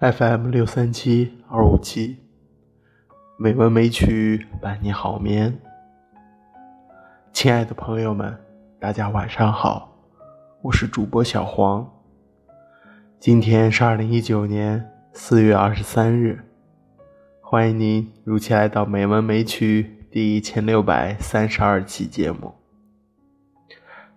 [0.00, 2.18] FM 六三七二五七，
[3.38, 5.56] 美文美曲伴你好眠。
[7.32, 8.36] 亲爱的朋友们，
[8.80, 9.96] 大家晚上好，
[10.62, 11.88] 我是主播小黄。
[13.20, 16.44] 今天是二零一九年四月二十三日，
[17.40, 22.52] 欢迎您如期来到美文美曲第一千六百三十二期节目。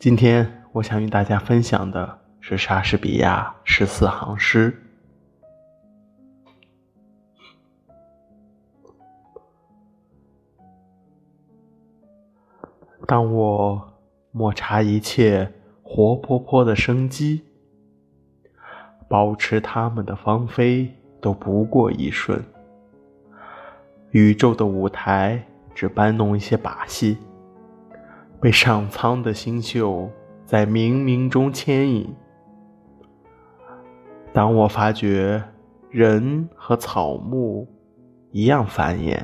[0.00, 4.76] 今天我想与大家分享的是莎士比亚十四行诗。
[13.10, 13.92] 当我
[14.30, 17.42] 抹茶一切活泼泼的生机，
[19.08, 20.88] 保持它们的芳菲
[21.20, 22.40] 都不过一瞬。
[24.12, 25.44] 宇宙的舞台
[25.74, 27.18] 只搬弄一些把戏，
[28.40, 30.08] 被上苍的星宿
[30.44, 32.14] 在冥冥中牵引。
[34.32, 35.42] 当我发觉
[35.90, 37.66] 人和草木
[38.30, 39.20] 一样繁衍，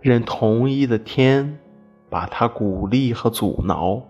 [0.00, 1.58] 任同一的天。
[2.10, 4.02] 把它鼓励和阻挠，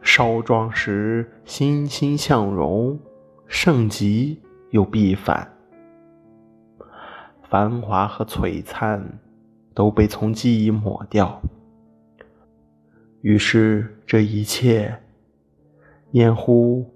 [0.00, 2.98] 少壮时欣欣向荣，
[3.46, 5.50] 盛极又必反。
[7.42, 9.18] 繁华和璀璨
[9.74, 11.40] 都被从记忆抹掉，
[13.20, 15.00] 于是这一切，
[16.12, 16.90] 掩乎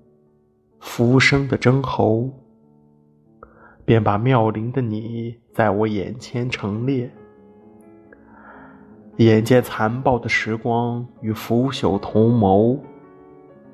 [0.81, 2.31] 浮生的征候，
[3.85, 7.11] 便把妙龄的你在我眼前陈列。
[9.19, 12.79] 眼见残暴的时光与腐朽同谋，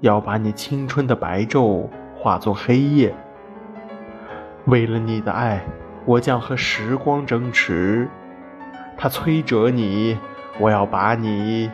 [0.01, 3.15] 要把你青春的白昼化作黑夜。
[4.65, 5.63] 为了你的爱，
[6.07, 8.09] 我将和时光争持。
[8.97, 10.17] 它摧折你，
[10.59, 11.71] 我要把你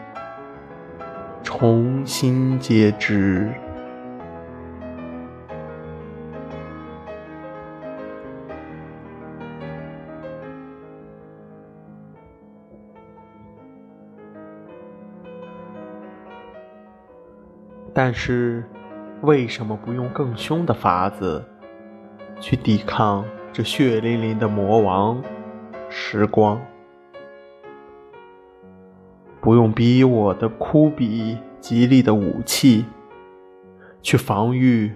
[1.44, 3.53] 重新接枝。
[17.93, 18.65] 但是，
[19.23, 21.45] 为什么不用更凶的法子
[22.41, 25.21] 去抵抗这血淋淋的魔王
[25.89, 26.61] 时光？
[29.41, 32.84] 不用比我的枯笔吉利的武器
[34.03, 34.93] 去防御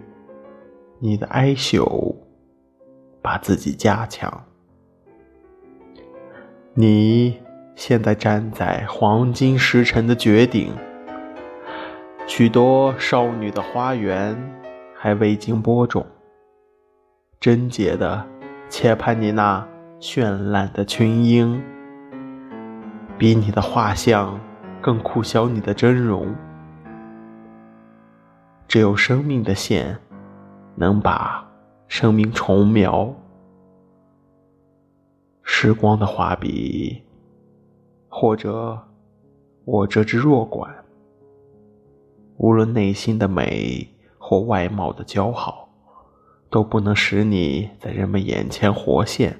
[1.00, 2.14] 你的哀朽，
[3.20, 4.44] 把自己加强。
[6.74, 7.40] 你
[7.74, 10.72] 现在站在黄金时辰的绝顶。
[12.26, 14.34] 许多少女的花园
[14.96, 16.04] 还未经播种，
[17.38, 18.24] 贞洁的
[18.70, 19.66] 且盼你那
[20.00, 21.62] 绚烂的群英，
[23.18, 24.40] 比你的画像
[24.80, 26.34] 更酷晓你的真容。
[28.66, 29.98] 只有生命的线，
[30.76, 31.46] 能把
[31.88, 33.14] 生命重描。
[35.42, 37.02] 时光的画笔，
[38.08, 38.82] 或者
[39.66, 40.74] 我这支弱管。
[42.36, 45.68] 无论内心的美或外貌的姣好，
[46.50, 49.38] 都不能使你在人们眼前活现。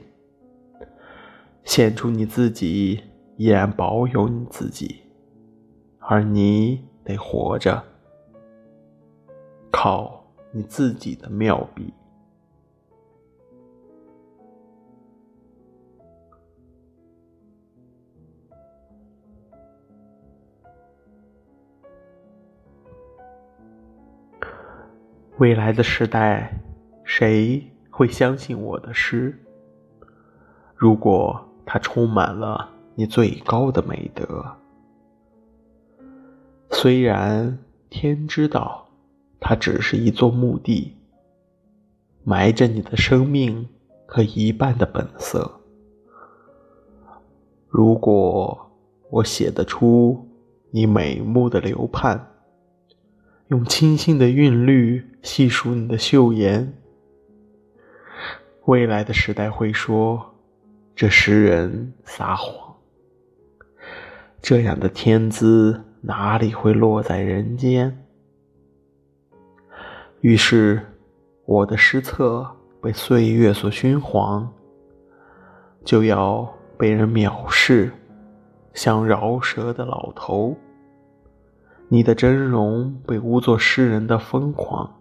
[1.65, 3.00] 献出你自己，
[3.37, 5.03] 依然保有你自己，
[5.99, 7.82] 而你得活着，
[9.72, 11.93] 靠你自己的妙笔。
[25.39, 26.61] 未来的时代，
[27.03, 29.37] 谁会相信我的诗？
[30.77, 34.45] 如果它充满了你最高的美德，
[36.71, 37.59] 虽然
[37.91, 38.87] 天知道
[39.41, 40.95] 它只是一座墓地，
[42.23, 43.69] 埋着你的生命
[44.07, 45.51] 和一半的本色。
[47.69, 48.71] 如果
[49.11, 50.29] 我写得出
[50.71, 52.34] 你美目的流盼。
[53.49, 56.73] 用清新的韵律细数你的秀颜，
[58.64, 60.35] 未来的时代会说
[60.96, 62.75] 这诗人撒谎。
[64.41, 68.05] 这样的天资哪里会落在人间？
[70.23, 70.81] 于是，
[71.44, 72.50] 我的诗册
[72.81, 74.50] 被岁月所熏黄，
[75.85, 77.93] 就要被人藐视，
[78.73, 80.56] 像饶舌的老头。
[81.94, 85.00] 你的真容被污作诗人的疯狂，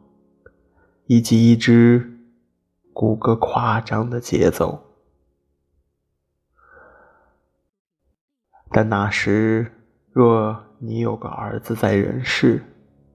[1.08, 2.20] 以及一支
[2.94, 4.80] 骨骼夸张的节奏。
[8.70, 9.72] 但那时，
[10.12, 12.62] 若你有个儿子在人世，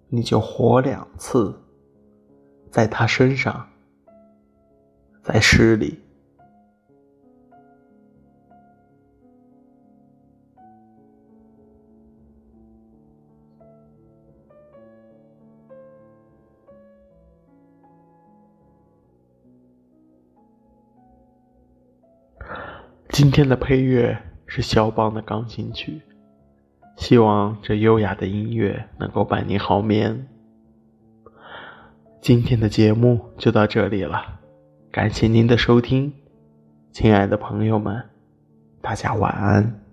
[0.08, 1.56] 你就活两次，
[2.72, 3.68] 在他身上
[5.22, 6.02] 在诗里。
[23.18, 24.16] 今天的配乐
[24.46, 26.00] 是肖邦的钢琴曲，
[26.96, 30.28] 希望这优雅的音乐能够伴你好眠。
[32.20, 34.38] 今天的节目就到这里了，
[34.92, 36.12] 感谢您的收听，
[36.92, 38.04] 亲爱的朋友们，
[38.80, 39.87] 大家晚安。